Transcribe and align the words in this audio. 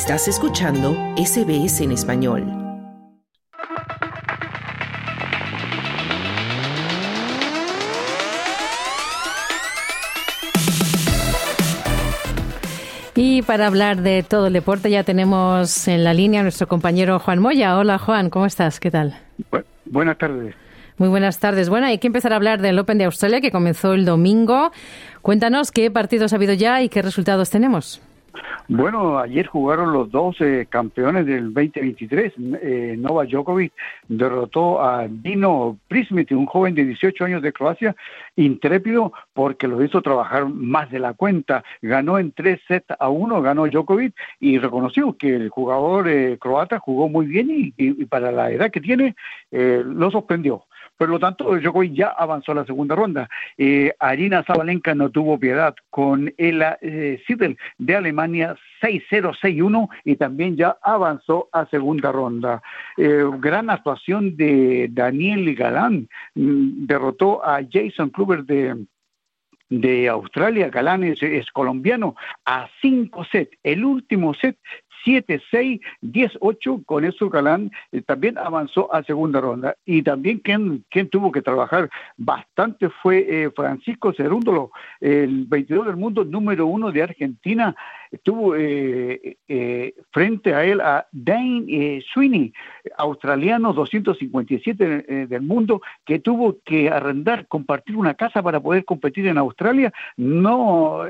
Estás 0.00 0.28
escuchando 0.28 0.92
SBS 1.16 1.80
en 1.82 1.90
español. 1.90 2.44
Y 13.16 13.42
para 13.42 13.66
hablar 13.66 14.00
de 14.02 14.22
todo 14.22 14.46
el 14.46 14.52
deporte 14.52 14.88
ya 14.88 15.02
tenemos 15.02 15.88
en 15.88 16.04
la 16.04 16.14
línea 16.14 16.40
a 16.40 16.42
nuestro 16.44 16.68
compañero 16.68 17.18
Juan 17.18 17.40
Moya. 17.40 17.76
Hola 17.76 17.98
Juan, 17.98 18.30
¿cómo 18.30 18.46
estás? 18.46 18.78
¿Qué 18.78 18.92
tal? 18.92 19.18
buenas 19.84 20.16
tardes. 20.16 20.54
Muy 20.96 21.08
buenas 21.08 21.40
tardes. 21.40 21.68
Bueno, 21.68 21.88
hay 21.88 21.98
que 21.98 22.06
empezar 22.06 22.32
a 22.32 22.36
hablar 22.36 22.62
del 22.62 22.78
Open 22.78 22.98
de 22.98 23.04
Australia 23.04 23.40
que 23.40 23.50
comenzó 23.50 23.94
el 23.94 24.04
domingo. 24.04 24.70
Cuéntanos 25.22 25.72
qué 25.72 25.90
partidos 25.90 26.32
ha 26.32 26.36
habido 26.36 26.54
ya 26.54 26.82
y 26.82 26.88
qué 26.88 27.02
resultados 27.02 27.50
tenemos. 27.50 28.00
Bueno, 28.70 29.18
ayer 29.18 29.46
jugaron 29.46 29.94
los 29.94 30.10
dos 30.10 30.36
campeones 30.68 31.24
del 31.24 31.54
2023. 31.54 32.34
Eh, 32.60 32.96
Nova 32.98 33.24
Djokovic 33.24 33.72
derrotó 34.08 34.82
a 34.82 35.06
Dino 35.08 35.78
Prismit, 35.88 36.32
un 36.32 36.44
joven 36.44 36.74
de 36.74 36.84
18 36.84 37.24
años 37.24 37.40
de 37.40 37.54
Croacia, 37.54 37.96
intrépido 38.36 39.14
porque 39.32 39.66
lo 39.66 39.82
hizo 39.82 40.02
trabajar 40.02 40.50
más 40.50 40.90
de 40.90 40.98
la 40.98 41.14
cuenta. 41.14 41.64
Ganó 41.80 42.18
en 42.18 42.30
tres 42.32 42.60
sets 42.68 42.94
a 42.98 43.08
uno, 43.08 43.40
ganó 43.40 43.66
Djokovic 43.66 44.14
y 44.38 44.58
reconoció 44.58 45.16
que 45.16 45.34
el 45.34 45.48
jugador 45.48 46.06
eh, 46.06 46.36
croata 46.38 46.78
jugó 46.78 47.08
muy 47.08 47.24
bien 47.24 47.72
y, 47.74 48.04
para 48.04 48.30
la 48.30 48.50
edad 48.50 48.70
que 48.70 48.82
tiene 48.82 49.16
eh, 49.50 49.82
lo 49.82 50.10
sorprendió. 50.10 50.64
Por 50.98 51.08
lo 51.08 51.20
tanto, 51.20 51.56
Djokovic 51.56 51.92
ya 51.94 52.08
avanzó 52.08 52.52
a 52.52 52.56
la 52.56 52.66
segunda 52.66 52.96
ronda. 52.96 53.28
Eh, 53.56 53.92
Arina 54.00 54.42
Zabalenka 54.42 54.96
no 54.96 55.10
tuvo 55.10 55.38
piedad 55.38 55.74
con 55.90 56.34
Ela 56.36 56.76
eh, 56.82 57.22
de 57.78 57.96
Alemania 57.96 58.56
6-0-6-1 58.82 59.88
y 60.04 60.16
también 60.16 60.56
ya 60.56 60.76
avanzó 60.82 61.48
a 61.52 61.66
segunda 61.66 62.10
ronda. 62.10 62.60
Eh, 62.96 63.24
gran 63.38 63.70
actuación 63.70 64.36
de 64.36 64.88
Daniel 64.90 65.54
Galán, 65.54 66.08
mm, 66.34 66.86
derrotó 66.86 67.44
a 67.44 67.60
Jason 67.70 68.10
Kluber 68.10 68.44
de 68.44 68.76
de 69.70 70.08
Australia, 70.08 70.70
Galán 70.70 71.04
es, 71.04 71.22
es, 71.22 71.50
colombiano, 71.50 72.16
a 72.46 72.68
cinco 72.80 73.24
sets. 73.24 73.56
El 73.62 73.84
último 73.84 74.32
set 74.32 74.56
7-6, 75.04 75.80
10-8, 76.02 76.84
con 76.84 77.04
eso 77.04 77.28
Galán 77.28 77.70
eh, 77.92 78.02
también 78.02 78.38
avanzó 78.38 78.92
a 78.94 79.02
segunda 79.02 79.40
ronda. 79.40 79.76
Y 79.84 80.02
también 80.02 80.38
quien, 80.38 80.84
quien 80.90 81.08
tuvo 81.08 81.32
que 81.32 81.42
trabajar 81.42 81.90
bastante 82.16 82.88
fue 82.88 83.26
eh, 83.28 83.50
Francisco 83.54 84.12
Cerúndolo, 84.12 84.70
el 85.00 85.44
22 85.46 85.86
del 85.86 85.96
mundo, 85.96 86.24
número 86.24 86.66
uno 86.66 86.92
de 86.92 87.02
Argentina, 87.02 87.74
estuvo 88.10 88.54
eh, 88.56 89.36
frente 90.10 90.54
a 90.54 90.64
él 90.64 90.80
a 90.80 91.06
Dane 91.12 92.02
Sweeney, 92.12 92.52
australiano 92.96 93.72
257 93.72 95.26
del 95.26 95.42
mundo, 95.42 95.82
que 96.04 96.18
tuvo 96.18 96.58
que 96.64 96.88
arrendar, 96.88 97.46
compartir 97.48 97.96
una 97.96 98.14
casa 98.14 98.42
para 98.42 98.60
poder 98.60 98.84
competir 98.84 99.26
en 99.26 99.36
Australia. 99.36 99.92
No 100.16 101.04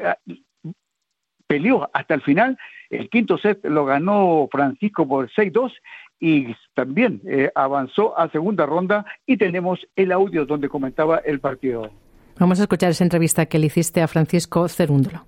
peleó 1.48 1.90
hasta 1.92 2.14
el 2.14 2.22
final. 2.22 2.56
El 2.90 3.10
quinto 3.10 3.38
set 3.38 3.64
lo 3.64 3.84
ganó 3.84 4.48
Francisco 4.50 5.06
por 5.06 5.30
6-2 5.30 5.72
y 6.20 6.54
también 6.74 7.20
eh, 7.26 7.50
avanzó 7.54 8.18
a 8.18 8.30
segunda 8.30 8.66
ronda 8.66 9.04
y 9.26 9.36
tenemos 9.36 9.80
el 9.94 10.12
audio 10.12 10.46
donde 10.46 10.68
comentaba 10.68 11.18
el 11.18 11.40
partido. 11.40 11.90
Vamos 12.38 12.60
a 12.60 12.62
escuchar 12.62 12.90
esa 12.90 13.04
entrevista 13.04 13.46
que 13.46 13.58
le 13.58 13.66
hiciste 13.66 14.00
a 14.00 14.08
Francisco 14.08 14.68
Cerúndolo. 14.68 15.26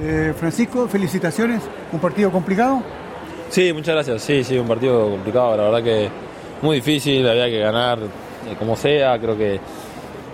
Eh, 0.00 0.32
Francisco, 0.36 0.88
felicitaciones. 0.88 1.68
¿Un 1.92 2.00
partido 2.00 2.30
complicado? 2.30 2.82
Sí, 3.50 3.72
muchas 3.72 3.94
gracias. 3.94 4.22
Sí, 4.22 4.44
sí, 4.44 4.56
un 4.56 4.66
partido 4.66 5.10
complicado. 5.10 5.56
La 5.56 5.64
verdad 5.64 5.82
que 5.82 6.08
muy 6.62 6.76
difícil, 6.76 7.26
había 7.28 7.46
que 7.46 7.58
ganar 7.58 7.98
eh, 7.98 8.54
como 8.58 8.76
sea. 8.76 9.18
Creo 9.18 9.36
que 9.36 9.60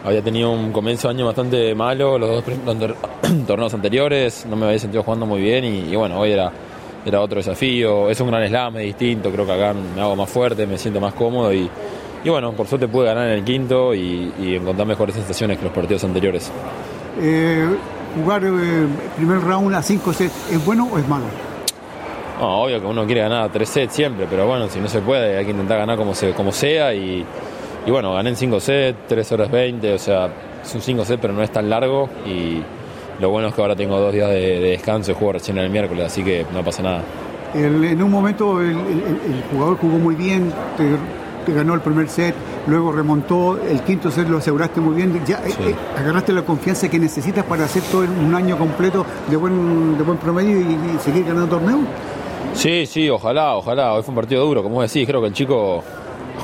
había 0.07 0.23
tenido 0.23 0.53
un 0.53 0.71
comienzo 0.71 1.09
de 1.09 1.15
año 1.15 1.27
bastante 1.27 1.75
malo, 1.75 2.17
los 2.17 2.31
dos 2.31 2.45
torneos 3.47 3.75
anteriores, 3.75 4.47
no 4.49 4.55
me 4.55 4.67
había 4.67 4.79
sentido 4.79 5.03
jugando 5.03 5.27
muy 5.27 5.41
bien 5.41 5.65
y, 5.65 5.97
bueno, 5.97 6.21
hoy 6.21 6.31
era, 6.31 6.53
era 7.05 7.21
otro 7.21 7.39
desafío. 7.39 8.09
Es 8.09 8.21
un 8.21 8.29
gran 8.29 8.47
slam, 8.47 8.77
es 8.77 8.85
distinto, 8.85 9.33
creo 9.33 9.45
que 9.45 9.53
acá 9.53 9.75
me 9.75 10.01
hago 10.01 10.15
más 10.15 10.31
fuerte, 10.31 10.65
me 10.65 10.79
siento 10.79 11.01
más 11.01 11.13
cómodo 11.13 11.53
y, 11.53 11.69
y 12.23 12.29
bueno, 12.29 12.53
por 12.53 12.69
suerte 12.69 12.87
pude 12.87 13.07
ganar 13.07 13.27
en 13.27 13.33
el 13.33 13.45
quinto 13.45 13.93
y, 13.93 14.33
encontrar 14.39 14.87
mejores 14.87 15.17
sensaciones 15.17 15.59
que 15.59 15.65
los 15.65 15.73
partidos 15.73 16.05
anteriores. 16.05 16.53
Eh, 17.21 17.67
¿Jugar 18.15 18.45
eh, 18.45 18.87
primer 19.17 19.41
round 19.41 19.75
a 19.75 19.83
5 19.83 20.13
sets 20.13 20.53
es 20.53 20.65
bueno 20.65 20.89
o 20.93 20.99
es 20.99 21.09
malo? 21.09 21.25
No, 22.39 22.63
obvio 22.63 22.81
que 22.81 22.87
uno 22.87 23.05
quiere 23.07 23.23
ganar 23.23 23.43
a 23.43 23.49
3 23.49 23.69
sets 23.69 23.93
siempre, 23.93 24.29
pero 24.31 24.47
bueno, 24.47 24.69
si 24.69 24.79
no 24.79 24.87
se 24.87 25.01
puede 25.01 25.37
hay 25.37 25.45
que 25.45 25.51
intentar 25.51 25.79
ganar 25.79 25.97
como, 25.97 26.15
se, 26.15 26.31
como 26.31 26.53
sea 26.53 26.95
y 26.95 27.27
y 27.87 27.91
bueno, 27.91 28.13
gané 28.15 28.31
en 28.31 28.37
5 28.37 28.61
sets, 28.61 28.99
3 29.07 29.33
horas 29.33 29.51
20, 29.51 29.95
o 29.95 29.99
sea, 29.99 30.29
es 30.63 30.75
un 30.75 30.81
5 30.81 31.05
sets, 31.05 31.21
pero 31.23 31.33
no 31.33 31.43
es 31.43 31.53
tan 31.53 31.71
largo. 31.71 32.09
Y 32.27 32.61
lo 33.21 33.31
bueno 33.31 33.49
es 33.49 33.55
que 33.55 33.63
ahora 33.63 33.77
tengo 33.77 33.99
dos 34.01 34.13
días 34.13 34.29
de, 34.29 34.61
descanso 34.61 35.13
y 35.13 35.15
juego 35.15 35.35
recién 35.35 35.57
el 35.59 35.71
miércoles, 35.71 36.07
así 36.07 36.25
que 36.25 36.45
no 36.53 36.65
pasa 36.65 36.83
nada. 36.83 37.03
en 37.55 38.03
un 38.03 38.11
momento 38.11 38.61
el, 38.61 38.75
jugador 39.53 39.79
jugó 39.79 39.99
muy 39.99 40.17
bien, 40.17 40.53
te, 40.77 41.53
ganó 41.53 41.75
el 41.75 41.81
primer 41.81 42.09
set, 42.09 42.35
luego 42.67 42.91
remontó, 42.91 43.57
el 43.63 43.81
quinto 43.83 44.11
set 44.11 44.29
lo 44.29 44.39
aseguraste 44.39 44.81
muy 44.81 44.97
bien, 44.97 45.23
ya 45.25 45.37
eh, 45.47 45.53
eh, 45.61 45.75
agarraste 45.97 46.33
la 46.33 46.43
confianza 46.43 46.89
que 46.89 46.99
necesitas 46.99 47.45
para 47.45 47.67
hacer 47.67 47.85
todo 47.85 48.01
un 48.03 48.35
año 48.35 48.59
completo 48.59 49.07
de 49.31 49.37
buen, 49.37 49.97
de 49.97 50.03
buen 50.03 50.19
promedio 50.19 50.61
y, 50.61 50.75
y 50.75 50.99
seguir 50.99 51.25
ganando 51.25 51.47
torneo. 51.47 51.79
Sí, 52.53 52.85
sí, 52.87 53.09
ojalá, 53.09 53.55
ojalá. 53.55 53.93
Hoy 53.93 54.03
fue 54.03 54.11
un 54.11 54.17
partido 54.17 54.45
duro, 54.45 54.63
como 54.63 54.83
decís, 54.83 55.07
creo 55.07 55.21
que 55.21 55.29
el 55.29 55.35
chico 55.35 55.85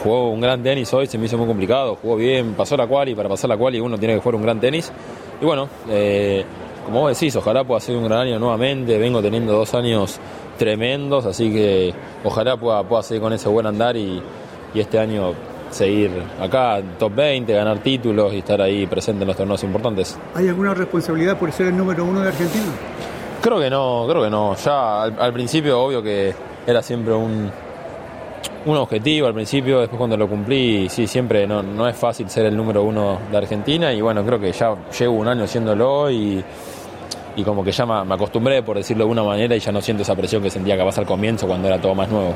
jugó 0.03 0.31
un 0.31 0.41
gran 0.41 0.63
tenis 0.63 0.93
hoy, 0.95 1.07
se 1.07 1.19
me 1.19 1.27
hizo 1.27 1.39
muy 1.39 1.47
complicado, 1.47 1.97
jugó 2.01 2.17
bien, 2.17 2.55
pasó 2.55 2.77
la 2.77 2.87
cual 2.87 3.09
y 3.09 3.15
para 3.15 3.29
pasar 3.29 3.49
la 3.51 3.57
cual 3.57 3.75
y 3.75 3.81
uno 3.81 3.99
tiene 3.99 4.15
que 4.15 4.21
jugar 4.21 4.37
un 4.37 4.43
gran 4.43 4.61
tenis. 4.61 4.93
Y 5.41 5.45
bueno, 5.45 5.69
eh, 5.89 6.45
como 6.85 7.01
vos 7.01 7.19
decís, 7.19 7.35
ojalá 7.37 7.65
pueda 7.65 7.81
ser 7.81 7.97
un 7.97 8.05
gran 8.05 8.21
año 8.21 8.39
nuevamente, 8.39 8.99
vengo 8.99 9.23
teniendo 9.23 9.53
dos 9.53 9.75
años 9.75 10.19
tremendos, 10.59 11.27
así 11.27 11.53
que 11.53 11.95
ojalá 12.25 12.57
pueda, 12.57 12.83
pueda 12.85 13.03
seguir 13.03 13.23
con 13.23 13.33
ese 13.33 13.49
buen 13.49 13.67
andar 13.67 13.97
y, 13.97 14.23
este 14.75 14.99
año 14.99 15.35
seguir 15.71 16.11
acá, 16.41 16.81
top 16.99 17.15
20, 17.15 17.53
ganar 17.53 17.79
títulos 17.81 18.33
y 18.33 18.39
estar 18.39 18.61
ahí 18.61 18.87
presente 18.87 19.23
en 19.23 19.29
los 19.29 19.37
torneos 19.37 19.63
importantes. 19.63 20.19
¿Hay 20.35 20.49
alguna 20.49 20.73
responsabilidad 20.73 21.39
por 21.39 21.53
ser 21.53 21.67
el 21.67 21.77
número 21.77 22.05
uno 22.05 22.21
de 22.21 22.29
Argentina? 22.29 22.65
Creo 23.43 23.59
que 23.59 23.69
no, 23.69 24.07
creo 24.09 24.23
que 24.23 24.31
no. 24.31 24.55
Ya 24.57 25.03
al 25.03 25.33
principio 25.33 25.81
obvio 25.81 26.03
que 26.03 26.35
era 26.67 26.83
siempre 26.83 27.13
un, 27.13 27.51
un 28.65 28.77
objetivo 28.77 29.27
al 29.27 29.35
principio, 29.35 29.81
después 29.81 29.99
cuando 29.99 30.17
lo 30.17 30.29
cumplí, 30.29 30.89
sí, 30.89 31.07
siempre 31.07 31.47
no, 31.47 31.63
no 31.63 31.89
es 31.89 31.97
fácil 31.97 32.29
ser 32.31 32.47
el 32.47 32.57
número 32.57 32.83
uno 32.83 33.19
de 33.31 33.37
Argentina 33.37 33.93
y 33.93 34.01
bueno, 34.01 34.25
creo 34.25 34.39
que 34.39 34.53
ya 34.53 34.75
llevo 34.99 35.15
un 35.15 35.29
año 35.29 35.47
siéndolo 35.47 36.11
y, 36.11 36.45
y 37.37 37.43
como 37.43 37.65
que 37.65 37.73
ya 37.73 37.87
me, 37.87 38.15
acostumbré, 38.15 38.63
por 38.63 38.77
decirlo 38.77 39.05
de 39.05 39.11
alguna 39.11 39.23
manera, 39.23 39.57
y 39.57 39.61
ya 39.61 39.73
no 39.73 39.81
siento 39.81 40.03
esa 40.03 40.15
presión 40.15 40.43
que 40.43 40.51
sentía 40.51 40.77
capaz 40.77 40.99
al 40.99 41.07
comienzo 41.07 41.47
cuando 41.47 41.69
era 41.69 41.81
todo 41.81 41.95
más 41.95 42.09
nuevo. 42.09 42.35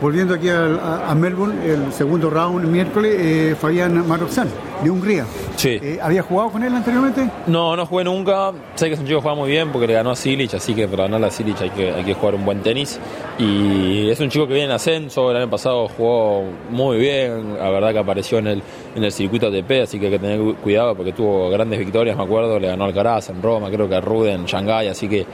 Volviendo 0.00 0.34
aquí 0.34 0.50
a, 0.50 1.14
Melbourne, 1.14 1.54
el 1.64 1.90
segundo 1.92 2.28
round 2.28 2.64
el 2.64 2.70
miércoles, 2.70 3.16
eh, 3.18 3.56
Fabián 3.58 4.06
Maroxan, 4.06 4.48
de 4.84 4.90
Hungría. 4.90 5.24
Sí. 5.56 5.78
Eh, 5.82 5.98
¿Había 6.02 6.22
jugado 6.22 6.50
con 6.50 6.62
él 6.62 6.74
anteriormente? 6.74 7.30
No, 7.46 7.74
no 7.74 7.86
jugué 7.86 8.04
nunca. 8.04 8.52
Sé 8.74 8.88
que 8.88 8.94
es 8.94 9.00
un 9.00 9.06
chico 9.06 9.18
que 9.18 9.22
juega 9.22 9.36
muy 9.36 9.50
bien 9.50 9.72
porque 9.72 9.86
le 9.86 9.94
ganó 9.94 10.10
a 10.10 10.16
Silic, 10.16 10.52
así 10.52 10.74
que 10.74 10.86
para 10.86 11.04
ganar 11.04 11.24
a 11.24 11.30
Silic 11.30 11.62
hay 11.62 11.70
que, 11.70 11.92
hay 11.92 12.04
que 12.04 12.12
jugar 12.12 12.34
un 12.34 12.44
buen 12.44 12.60
tenis. 12.60 13.00
Y 13.38 14.10
es 14.10 14.20
un 14.20 14.28
chico 14.28 14.46
que 14.46 14.52
viene 14.52 14.66
en 14.66 14.72
ascenso, 14.72 15.30
el 15.30 15.38
año 15.38 15.48
pasado 15.48 15.88
jugó 15.88 16.44
muy 16.70 16.98
bien, 16.98 17.56
la 17.58 17.70
verdad 17.70 17.92
que 17.92 17.98
apareció 17.98 18.36
en 18.38 18.48
el, 18.48 18.62
en 18.94 19.02
el 19.02 19.12
circuito 19.12 19.46
ATP, 19.46 19.82
así 19.82 19.98
que 19.98 20.06
hay 20.06 20.12
que 20.12 20.18
tener 20.18 20.40
cuidado 20.56 20.94
porque 20.94 21.12
tuvo 21.14 21.48
grandes 21.48 21.78
victorias, 21.78 22.16
me 22.18 22.22
acuerdo, 22.22 22.58
le 22.58 22.68
ganó 22.68 22.84
al 22.84 22.90
Alcaraz 22.90 23.30
en 23.30 23.40
Roma, 23.40 23.70
creo 23.70 23.88
que 23.88 23.94
a 23.94 24.00
Ruden 24.02 24.40
en 24.40 24.44
Shanghái, 24.44 24.88
así 24.88 25.08
que 25.08 25.26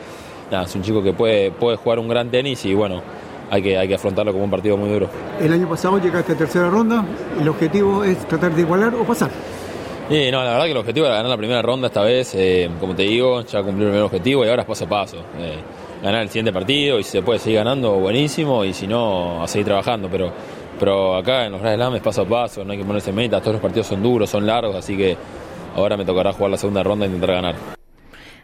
nada, 0.52 0.64
es 0.64 0.74
un 0.76 0.82
chico 0.82 1.02
que 1.02 1.12
puede, 1.12 1.50
puede 1.50 1.76
jugar 1.76 1.98
un 1.98 2.08
gran 2.08 2.30
tenis 2.30 2.64
y 2.64 2.74
bueno 2.74 3.02
hay 3.52 3.60
que, 3.60 3.76
hay 3.76 3.86
que 3.86 3.96
afrontarlo 3.96 4.32
como 4.32 4.44
un 4.44 4.50
partido 4.50 4.78
muy 4.78 4.88
duro. 4.88 5.10
El 5.38 5.52
año 5.52 5.68
pasado 5.68 5.98
llegaste 5.98 6.32
a 6.32 6.36
tercera 6.36 6.70
ronda, 6.70 7.04
el 7.38 7.46
objetivo 7.46 8.02
es 8.02 8.16
tratar 8.26 8.54
de 8.54 8.62
igualar 8.62 8.94
o 8.94 9.04
pasar. 9.04 9.30
Sí, 10.08 10.30
no, 10.30 10.42
la 10.42 10.52
verdad 10.52 10.64
que 10.64 10.70
el 10.70 10.76
objetivo 10.78 11.04
era 11.04 11.16
ganar 11.16 11.30
la 11.30 11.36
primera 11.36 11.60
ronda 11.60 11.88
esta 11.88 12.00
vez, 12.00 12.34
eh, 12.34 12.70
como 12.80 12.94
te 12.94 13.02
digo, 13.02 13.42
ya 13.42 13.62
cumplí 13.62 13.84
el 13.84 13.90
primer 13.90 14.04
objetivo 14.04 14.42
y 14.46 14.48
ahora 14.48 14.62
es 14.62 14.68
paso 14.68 14.86
a 14.86 14.88
paso. 14.88 15.18
Eh, 15.38 15.58
ganar 16.02 16.22
el 16.22 16.28
siguiente 16.28 16.50
partido 16.50 16.98
y 16.98 17.02
si 17.02 17.10
se 17.10 17.20
puede 17.20 17.38
seguir 17.38 17.58
ganando, 17.58 17.92
buenísimo, 17.92 18.64
y 18.64 18.72
si 18.72 18.86
no, 18.86 19.42
a 19.42 19.46
seguir 19.46 19.66
trabajando, 19.66 20.08
pero, 20.10 20.32
pero 20.80 21.14
acá 21.14 21.44
en 21.44 21.52
los 21.52 21.60
Grand 21.60 21.76
Slam 21.76 21.94
es 21.96 22.02
paso 22.02 22.22
a 22.22 22.24
paso, 22.24 22.64
no 22.64 22.72
hay 22.72 22.78
que 22.78 22.84
ponerse 22.86 23.12
metas, 23.12 23.42
todos 23.42 23.56
los 23.56 23.62
partidos 23.62 23.86
son 23.86 24.02
duros, 24.02 24.30
son 24.30 24.46
largos, 24.46 24.74
así 24.76 24.96
que 24.96 25.14
ahora 25.76 25.98
me 25.98 26.06
tocará 26.06 26.32
jugar 26.32 26.52
la 26.52 26.56
segunda 26.56 26.82
ronda 26.82 27.04
e 27.04 27.08
intentar 27.08 27.34
ganar. 27.34 27.81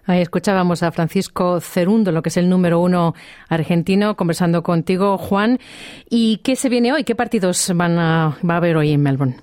Ahí 0.08 0.22
escuchábamos 0.22 0.82
a 0.82 0.90
Francisco 0.90 1.60
Cerundo, 1.60 2.12
lo 2.12 2.22
que 2.22 2.30
es 2.30 2.38
el 2.38 2.48
número 2.48 2.80
uno 2.80 3.12
argentino, 3.50 4.16
conversando 4.16 4.62
contigo, 4.62 5.18
Juan. 5.18 5.58
¿Y 6.08 6.38
qué 6.38 6.56
se 6.56 6.70
viene 6.70 6.94
hoy? 6.94 7.04
¿Qué 7.04 7.14
partidos 7.14 7.70
van 7.76 7.98
a, 7.98 8.38
va 8.48 8.54
a 8.54 8.56
haber 8.56 8.78
hoy 8.78 8.92
en 8.92 9.02
Melbourne? 9.02 9.36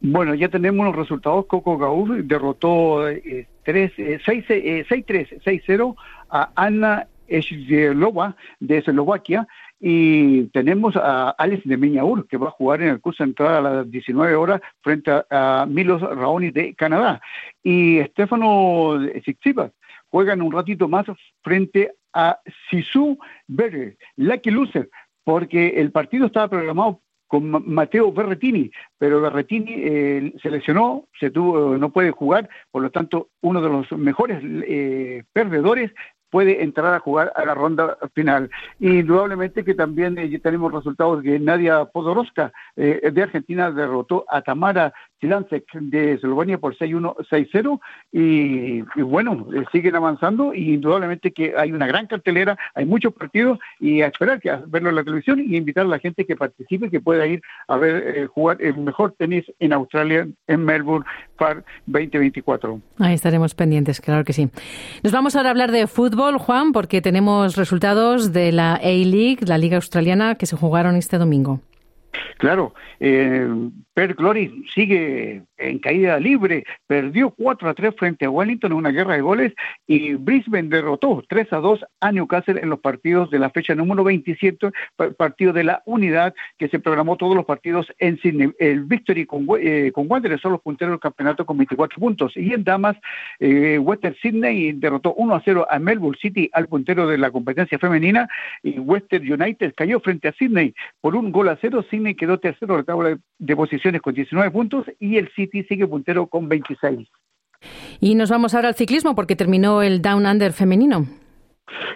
Bueno, 0.00 0.34
ya 0.34 0.48
tenemos 0.48 0.86
los 0.86 0.96
resultados. 0.96 1.44
Coco 1.44 1.76
Gauff 1.76 2.08
derrotó 2.24 3.06
6-3, 3.06 3.46
eh, 3.66 4.86
6-0 4.88 5.90
eh, 5.90 5.94
a 6.30 6.52
Ana 6.56 7.06
Esloba 7.26 8.34
de 8.60 8.78
Eslovaquia 8.78 9.46
y 9.78 10.44
tenemos 10.44 10.96
a 10.96 11.30
Alex 11.36 11.64
de 11.64 11.76
Miñaur 11.76 12.26
que 12.26 12.38
va 12.38 12.48
a 12.48 12.52
jugar 12.52 12.80
en 12.80 12.88
el 12.88 13.00
curso 13.02 13.24
central 13.24 13.66
a 13.66 13.74
las 13.74 13.90
19 13.90 14.34
horas 14.36 14.62
frente 14.80 15.10
a, 15.30 15.66
Milos 15.68 16.00
Raoni 16.00 16.50
de 16.50 16.74
Canadá 16.74 17.20
y 17.62 18.00
Stefano 18.04 18.98
Tsitsipas 19.20 19.72
juega 20.10 20.32
en 20.32 20.42
un 20.42 20.52
ratito 20.52 20.88
más 20.88 21.06
frente 21.42 21.92
a 22.12 22.38
Sisu 22.70 23.18
Berger, 23.46 23.96
Lucky 24.16 24.50
Loser, 24.50 24.88
porque 25.24 25.80
el 25.80 25.92
partido 25.92 26.26
estaba 26.26 26.48
programado 26.48 27.00
con 27.26 27.50
Mateo 27.70 28.10
Berretini, 28.10 28.70
pero 28.96 29.20
Berretini 29.20 29.74
eh, 29.76 30.32
se 30.42 30.50
lesionó, 30.50 31.06
se 31.20 31.30
tuvo, 31.30 31.76
no 31.76 31.90
puede 31.90 32.10
jugar, 32.10 32.48
por 32.70 32.82
lo 32.82 32.90
tanto, 32.90 33.28
uno 33.42 33.60
de 33.60 33.68
los 33.68 33.92
mejores 33.92 34.42
eh, 34.42 35.24
perdedores 35.34 35.92
puede 36.30 36.62
entrar 36.62 36.94
a 36.94 37.00
jugar 37.00 37.32
a 37.36 37.44
la 37.44 37.54
ronda 37.54 37.96
final. 38.14 38.50
Indudablemente 38.80 39.64
que 39.64 39.74
también 39.74 40.18
eh, 40.18 40.38
tenemos 40.42 40.72
resultados 40.72 41.22
que 41.22 41.38
Nadia 41.38 41.84
Podoroska 41.86 42.52
eh, 42.76 43.10
de 43.12 43.22
Argentina 43.22 43.70
derrotó 43.70 44.24
a 44.28 44.42
Tamara 44.42 44.92
Chilancek 45.20 45.72
de 45.72 46.14
Eslovenia 46.14 46.58
por 46.58 46.76
6-1, 46.76 47.16
6-0 47.30 47.80
y, 48.12 48.82
bueno, 49.02 49.46
eh, 49.54 49.64
siguen 49.72 49.96
avanzando 49.96 50.54
y 50.54 50.74
indudablemente 50.74 51.32
que 51.32 51.54
hay 51.56 51.72
una 51.72 51.86
gran 51.86 52.06
cartelera, 52.06 52.56
hay 52.74 52.86
muchos 52.86 53.12
partidos 53.14 53.58
y 53.80 54.02
a 54.02 54.06
esperar 54.06 54.40
que 54.40 54.50
a 54.50 54.62
verlo 54.66 54.90
en 54.90 54.96
la 54.96 55.04
televisión 55.04 55.40
y 55.40 55.56
invitar 55.56 55.86
a 55.86 55.88
la 55.88 55.98
gente 55.98 56.24
que 56.24 56.36
participe, 56.36 56.90
que 56.90 57.00
pueda 57.00 57.26
ir 57.26 57.42
a 57.66 57.76
ver 57.76 58.26
jugar 58.28 58.58
el 58.60 58.76
mejor 58.76 59.14
tenis 59.18 59.44
en 59.58 59.72
Australia, 59.72 60.26
en 60.46 60.64
Melbourne, 60.64 61.06
para 61.36 61.62
2024. 61.86 62.80
Ahí 62.98 63.14
estaremos 63.14 63.54
pendientes, 63.54 64.00
claro 64.00 64.24
que 64.24 64.32
sí. 64.32 64.48
Nos 65.02 65.12
vamos 65.12 65.36
ahora 65.36 65.48
a 65.48 65.52
hablar 65.52 65.72
de 65.72 65.86
fútbol 65.86 66.38
Juan, 66.38 66.72
porque 66.72 67.00
tenemos 67.00 67.56
resultados 67.56 68.32
de 68.32 68.52
la 68.52 68.74
A-League, 68.74 69.38
la 69.46 69.58
Liga 69.58 69.76
Australiana, 69.76 70.34
que 70.36 70.46
se 70.46 70.56
jugaron 70.56 70.96
este 70.96 71.18
domingo. 71.18 71.60
Claro, 72.38 72.74
eh, 73.00 73.48
Per 73.94 74.14
Glory 74.14 74.64
sigue 74.72 75.42
en 75.56 75.78
caída 75.80 76.20
libre, 76.20 76.64
perdió 76.86 77.30
4 77.30 77.68
a 77.68 77.74
3 77.74 77.94
frente 77.96 78.26
a 78.26 78.30
Wellington 78.30 78.70
en 78.70 78.78
una 78.78 78.90
guerra 78.90 79.14
de 79.14 79.22
goles 79.22 79.52
y 79.88 80.14
Brisbane 80.14 80.68
derrotó 80.68 81.24
3 81.28 81.52
a 81.52 81.56
2 81.56 81.84
a 82.00 82.12
Newcastle 82.12 82.60
en 82.60 82.70
los 82.70 82.78
partidos 82.78 83.28
de 83.30 83.40
la 83.40 83.50
fecha 83.50 83.74
número 83.74 84.04
27, 84.04 84.70
partido 85.16 85.52
de 85.52 85.64
la 85.64 85.82
unidad 85.84 86.32
que 86.58 86.68
se 86.68 86.78
programó 86.78 87.16
todos 87.16 87.34
los 87.34 87.44
partidos 87.44 87.92
en 87.98 88.18
Sydney. 88.18 88.52
El 88.60 88.84
Victory 88.84 89.26
con, 89.26 89.46
eh, 89.60 89.90
con 89.92 90.06
Wanderers 90.08 90.42
son 90.42 90.52
los 90.52 90.62
punteros 90.62 90.92
del 90.92 91.00
campeonato 91.00 91.44
con 91.44 91.58
24 91.58 91.98
puntos 91.98 92.36
y 92.36 92.52
en 92.52 92.62
damas 92.62 92.96
eh, 93.40 93.78
Western 93.78 94.14
Sydney 94.22 94.72
derrotó 94.72 95.14
1 95.14 95.34
a 95.34 95.42
0 95.44 95.66
a 95.68 95.78
Melbourne 95.80 96.18
City 96.20 96.48
al 96.52 96.68
puntero 96.68 97.08
de 97.08 97.18
la 97.18 97.32
competencia 97.32 97.80
femenina 97.80 98.28
y 98.62 98.78
Western 98.78 99.30
United 99.30 99.74
cayó 99.76 99.98
frente 99.98 100.28
a 100.28 100.32
Sydney 100.32 100.72
por 101.00 101.16
un 101.16 101.32
gol 101.32 101.48
a 101.48 101.58
0. 101.60 101.84
Quedó 102.16 102.38
tercero 102.38 102.74
en 102.74 102.78
la 102.80 102.84
tabla 102.84 103.18
de 103.38 103.56
posiciones 103.56 104.00
con 104.00 104.14
19 104.14 104.50
puntos 104.50 104.86
y 104.98 105.16
el 105.16 105.30
City 105.34 105.64
sigue 105.64 105.86
puntero 105.86 106.26
con 106.26 106.48
26. 106.48 107.08
Y 108.00 108.14
nos 108.14 108.30
vamos 108.30 108.54
ahora 108.54 108.68
al 108.68 108.74
ciclismo 108.74 109.14
porque 109.14 109.36
terminó 109.36 109.82
el 109.82 110.00
Down 110.00 110.26
Under 110.26 110.52
femenino. 110.52 111.06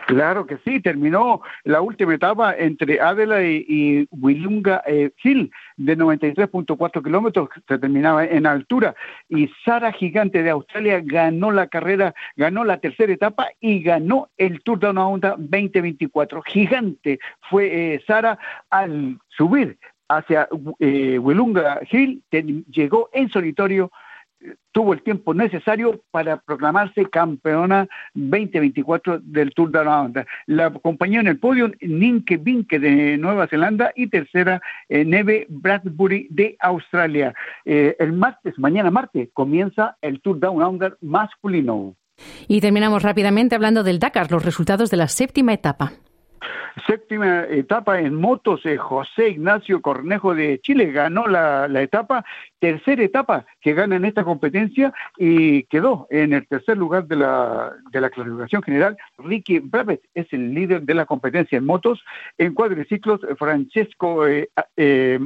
Claro 0.07 0.47
que 0.47 0.59
sí, 0.65 0.81
terminó 0.81 1.41
la 1.65 1.81
última 1.81 2.15
etapa 2.15 2.55
entre 2.57 3.01
Adelaide 3.01 3.65
y 3.67 4.07
Willunga 4.11 4.83
eh, 4.87 5.11
Hill 5.23 5.51
de 5.77 5.97
93.4 5.97 7.03
kilómetros, 7.03 7.49
se 7.67 7.79
terminaba 7.79 8.25
en 8.25 8.47
altura, 8.47 8.95
y 9.29 9.49
Sara 9.65 9.93
Gigante 9.93 10.43
de 10.43 10.51
Australia 10.51 11.01
ganó 11.03 11.51
la 11.51 11.69
carrera, 11.69 12.15
ganó 12.37 12.65
la 12.65 12.79
tercera 12.79 13.13
etapa 13.13 13.49
y 13.61 13.83
ganó 13.83 14.29
el 14.37 14.63
Tour 14.63 14.81
de 14.81 14.91
una 14.91 15.07
Onda 15.07 15.31
2024. 15.39 16.43
Gigante 16.43 17.19
fue 17.49 17.95
eh, 17.95 18.03
Sara 18.07 18.39
al 18.71 19.19
subir 19.29 19.79
hacia 20.09 20.49
eh, 20.79 21.19
Hill, 21.91 22.23
llegó 22.71 23.09
en 23.13 23.29
solitario, 23.31 23.91
tuvo 24.73 24.93
el 24.93 25.03
tiempo 25.03 25.35
necesario 25.35 26.03
para 26.11 26.39
proclamarse 26.39 27.07
campeona 27.07 27.89
2024 28.15 29.21
del 29.21 29.55
Tour 29.55 29.71
de 29.71 29.85
la. 29.85 30.27
La 30.47 30.67
acompañó 30.67 31.21
en 31.21 31.29
el 31.29 31.39
podio 31.39 31.71
Ninke 31.81 32.37
Binke 32.37 32.79
de 32.79 33.17
Nueva 33.19 33.47
Zelanda 33.47 33.93
y 33.95 34.09
tercera 34.09 34.61
eh, 34.89 35.05
Neve 35.05 35.47
Bradbury 35.49 36.29
de 36.31 36.57
Australia. 36.61 37.35
Eh, 37.65 37.97
el 37.99 38.13
martes, 38.13 38.59
mañana 38.59 38.91
martes, 38.91 39.29
comienza 39.33 39.97
el 40.01 40.21
Tour 40.21 40.41
Down 40.41 40.63
Under 40.63 40.97
masculino. 41.01 41.95
Y 42.47 42.61
terminamos 42.61 43.03
rápidamente 43.03 43.55
hablando 43.55 43.83
del 43.83 43.99
Dakar, 43.99 44.31
los 44.31 44.45
resultados 44.45 44.91
de 44.91 44.97
la 44.97 45.09
séptima 45.09 45.53
etapa. 45.53 45.93
Séptima 46.87 47.45
etapa 47.45 48.01
en 48.01 48.15
motos, 48.15 48.65
eh, 48.65 48.77
José 48.77 49.31
Ignacio 49.31 49.83
Cornejo 49.83 50.35
de 50.35 50.61
Chile 50.61 50.91
ganó 50.91 51.27
la, 51.27 51.67
etapa. 51.83 52.25
Tercera 52.59 53.03
etapa 53.03 53.45
que 53.61 53.75
gana 53.75 53.97
en 53.97 54.05
esta 54.05 54.25
competencia 54.25 54.93
y 55.19 55.65
quedó 55.65 56.07
en 56.11 56.33
el 56.33 56.47
tercer 56.47 56.79
lugar 56.79 57.07
de 57.07 57.17
la, 57.17 57.73
de 57.91 58.01
la 58.01 58.11
clasificación 58.11 58.63
general. 58.63 58.97
Ricky 59.19 59.59
Bravet 59.59 60.03
es 60.15 60.33
el 60.33 60.55
líder 60.55 60.83
de 60.83 60.95
la 60.95 61.07
competencia 61.07 61.59
en 61.59 61.67
motos. 61.67 62.03
En 62.39 62.55
cuadriciclos, 62.55 63.21
Francesco 63.39 64.27
eh, 64.27 64.49
eh, 64.77 65.19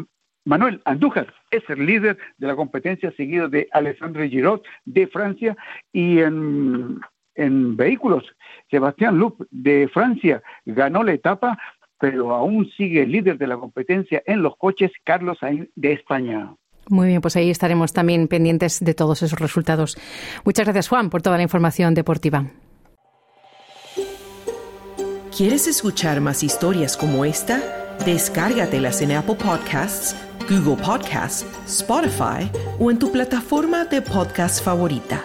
Manuel 0.45 0.81
Andújar 0.85 1.33
es 1.51 1.63
el 1.69 1.85
líder 1.85 2.17
de 2.39 2.47
la 2.47 2.57
competencia, 2.57 3.13
seguido 3.13 3.49
de 3.49 3.69
Alessandro 3.73 4.25
Giraud 4.25 4.63
de 4.85 5.07
Francia. 5.09 5.57
Y 5.93 6.21
en 6.21 7.01
en 7.37 7.77
vehículos. 7.77 8.25
Sebastián 8.71 9.17
Lup 9.19 9.47
de 9.51 9.89
Francia 9.89 10.43
ganó 10.65 11.03
la 11.03 11.13
etapa, 11.13 11.59
pero 11.99 12.35
aún 12.35 12.69
sigue 12.77 13.07
líder 13.07 13.39
de 13.39 13.47
la 13.47 13.57
competencia 13.57 14.23
en 14.27 14.43
los 14.43 14.57
coches 14.57 14.91
Carlos 15.05 15.39
Sainz 15.41 15.69
de 15.75 15.93
España. 15.93 16.55
Muy 16.89 17.09
bien, 17.09 17.21
pues 17.21 17.37
ahí 17.37 17.51
estaremos 17.51 17.93
también 17.93 18.29
pendientes 18.29 18.85
de 18.85 18.95
todos 18.95 19.23
esos 19.23 19.39
resultados. 19.39 19.97
Muchas 20.45 20.67
gracias, 20.67 20.89
Juan, 20.89 21.11
por 21.11 21.23
toda 21.23 21.37
la 21.37 21.43
información 21.43 21.95
deportiva. 21.95 22.45
¿Quieres 25.37 25.67
escuchar 25.67 26.21
más 26.21 26.43
historias 26.43 26.97
como 26.97 27.25
esta? 27.25 27.61
Descárgatelas 28.07 29.03
en 29.03 29.13
Apple 29.13 29.35
Podcasts, 29.35 30.17
Google 30.49 30.83
Podcasts, 30.83 31.45
Spotify 31.67 32.51
o 32.79 32.91
en 32.91 32.99
tu 32.99 33.11
plataforma 33.11 33.85
de 33.85 34.01
podcast 34.01 34.65
favorita. 34.65 35.23